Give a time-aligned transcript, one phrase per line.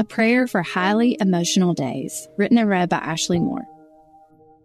[0.00, 3.66] A prayer for highly emotional days, written and read by Ashley Moore.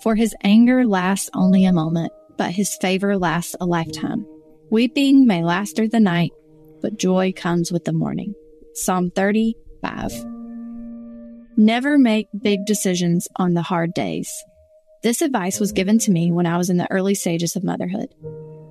[0.00, 4.24] For his anger lasts only a moment, but his favor lasts a lifetime.
[4.70, 6.30] Weeping may last through the night,
[6.80, 8.34] but joy comes with the morning.
[8.74, 10.12] Psalm 35.
[11.56, 14.30] Never make big decisions on the hard days.
[15.02, 18.14] This advice was given to me when I was in the early stages of motherhood.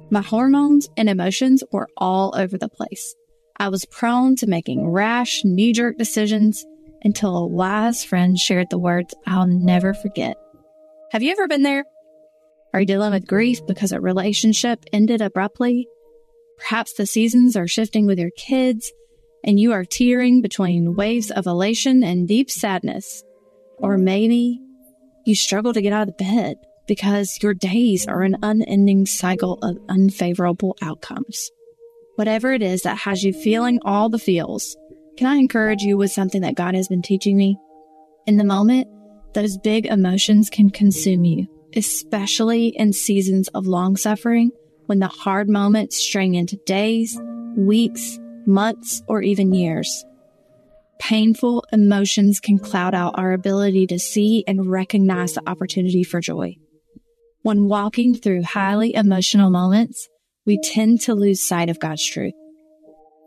[0.10, 3.14] My hormones and emotions were all over the place.
[3.58, 6.66] I was prone to making rash, knee jerk decisions
[7.04, 10.38] until a wise friend shared the words I'll never forget.
[11.12, 11.86] Have you ever been there?
[12.74, 15.88] Are you dealing with grief because a relationship ended abruptly?
[16.58, 18.92] Perhaps the seasons are shifting with your kids
[19.44, 23.24] and you are teetering between waves of elation and deep sadness.
[23.78, 24.60] Or maybe
[25.26, 26.58] you struggle to get out of bed
[26.88, 31.52] because your days are an unending cycle of unfavorable outcomes.
[32.16, 34.78] Whatever it is that has you feeling all the feels,
[35.18, 37.58] can I encourage you with something that God has been teaching me?
[38.26, 38.88] In the moment,
[39.34, 44.52] those big emotions can consume you, especially in seasons of long suffering
[44.86, 47.20] when the hard moments string into days,
[47.58, 50.06] weeks, months, or even years.
[51.00, 56.56] Painful emotions can cloud out our ability to see and recognize the opportunity for joy.
[57.42, 60.08] When walking through highly emotional moments,
[60.46, 62.34] we tend to lose sight of God's truth.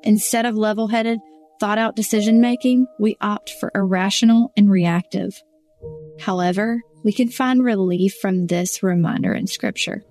[0.02, 1.18] Instead of level headed,
[1.60, 5.40] thought out decision making, we opt for irrational and reactive.
[6.20, 10.02] However, we can find relief from this reminder in scripture.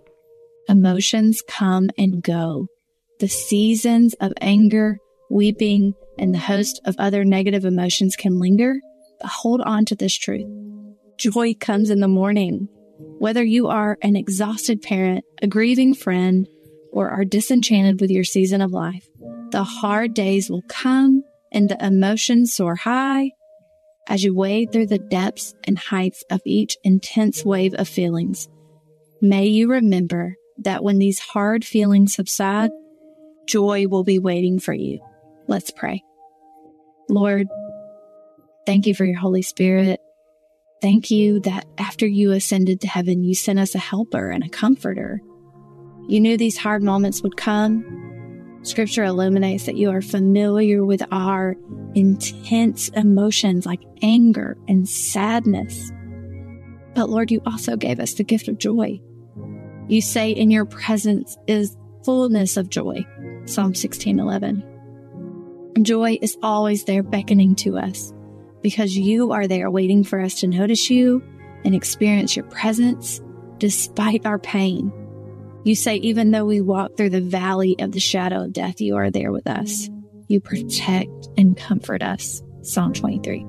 [0.69, 2.67] Emotions come and go.
[3.19, 4.97] The seasons of anger,
[5.29, 8.79] weeping, and the host of other negative emotions can linger,
[9.21, 10.45] but hold on to this truth.
[11.17, 12.67] Joy comes in the morning.
[13.19, 16.47] Whether you are an exhausted parent, a grieving friend,
[16.97, 19.07] or are disenchanted with your season of life,
[19.51, 23.31] the hard days will come and the emotions soar high
[24.07, 28.47] as you wade through the depths and heights of each intense wave of feelings.
[29.21, 32.71] May you remember that when these hard feelings subside,
[33.47, 34.99] joy will be waiting for you.
[35.47, 36.03] Let's pray.
[37.09, 37.47] Lord,
[38.67, 40.01] Thank you for your Holy Spirit.
[40.81, 44.49] Thank you that after you ascended to heaven, you sent us a helper and a
[44.49, 45.21] comforter.
[46.07, 48.59] You knew these hard moments would come.
[48.61, 51.55] Scripture illuminates that you are familiar with our
[51.95, 55.91] intense emotions like anger and sadness.
[56.95, 59.01] But Lord, you also gave us the gift of joy.
[59.87, 63.05] You say in your presence is fullness of joy.
[63.45, 64.63] Psalm 16 11.
[65.81, 68.13] Joy is always there beckoning to us
[68.61, 71.21] because you are there waiting for us to notice you
[71.63, 73.21] and experience your presence
[73.57, 74.91] despite our pain.
[75.67, 78.95] You say, even though we walk through the valley of the shadow of death, you
[78.95, 79.89] are there with us.
[80.29, 82.41] You protect and comfort us.
[82.61, 83.45] Psalm 23.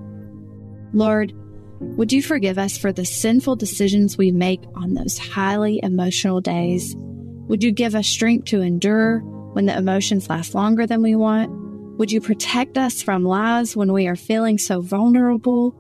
[0.93, 1.33] Lord,
[1.79, 6.93] would you forgive us for the sinful decisions we make on those highly emotional days?
[6.97, 9.21] Would you give us strength to endure
[9.53, 11.53] when the emotions last longer than we want?
[11.99, 15.73] Would you protect us from lies when we are feeling so vulnerable?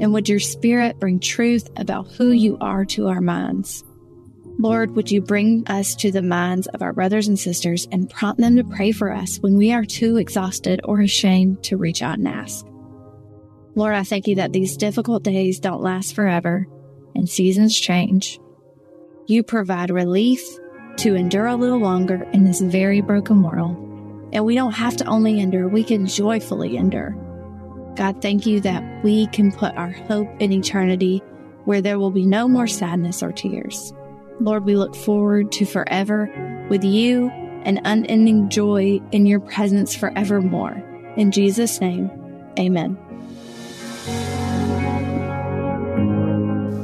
[0.00, 3.84] And would your spirit bring truth about who you are to our minds?
[4.58, 8.40] Lord, would you bring us to the minds of our brothers and sisters and prompt
[8.40, 12.18] them to pray for us when we are too exhausted or ashamed to reach out
[12.18, 12.64] and ask?
[13.74, 16.68] Lord, I thank you that these difficult days don't last forever
[17.16, 18.38] and seasons change.
[19.26, 20.40] You provide relief
[20.98, 23.76] to endure a little longer in this very broken world.
[24.32, 27.16] And we don't have to only endure, we can joyfully endure.
[27.96, 31.22] God, thank you that we can put our hope in eternity
[31.64, 33.92] where there will be no more sadness or tears.
[34.40, 36.30] Lord, we look forward to forever
[36.68, 37.30] with you
[37.64, 40.82] and unending joy in your presence forevermore.
[41.16, 42.10] In Jesus' name,
[42.58, 42.98] amen.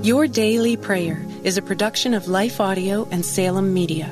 [0.03, 4.11] Your Daily Prayer is a production of Life Audio and Salem Media.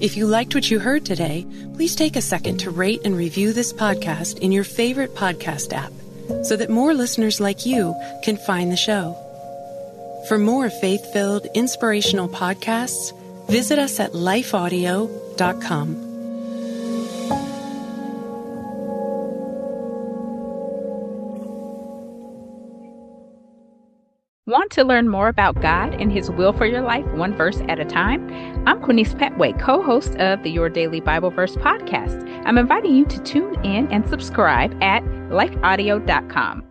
[0.00, 3.52] If you liked what you heard today, please take a second to rate and review
[3.52, 5.92] this podcast in your favorite podcast app
[6.44, 9.16] so that more listeners like you can find the show.
[10.28, 16.08] For more faith filled, inspirational podcasts, visit us at lifeaudio.com.
[24.44, 27.78] Want to learn more about God and His will for your life, one verse at
[27.78, 28.30] a time?
[28.66, 32.22] I'm Quinice Petway, co host of the Your Daily Bible Verse podcast.
[32.44, 36.64] I'm inviting you to tune in and subscribe at lifeaudio.com.